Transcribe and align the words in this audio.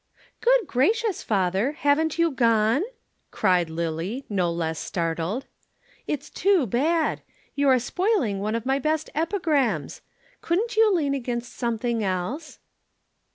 "Good 0.39 0.65
gracious, 0.65 1.21
father, 1.21 1.73
haven't 1.73 2.17
you 2.17 2.31
gone?" 2.31 2.81
cried 3.29 3.69
Lillie, 3.69 4.25
no 4.29 4.51
less 4.51 4.79
startled. 4.79 5.45
"It's 6.07 6.31
too 6.31 6.65
bad. 6.65 7.21
You 7.53 7.69
are 7.69 7.77
spoiling 7.77 8.39
one 8.39 8.55
of 8.55 8.65
my 8.65 8.79
best 8.79 9.11
epigrams. 9.13 10.01
Couldn't 10.41 10.75
you 10.75 10.91
lean 10.91 11.13
against 11.13 11.53
something 11.55 12.03
else?" 12.03 12.57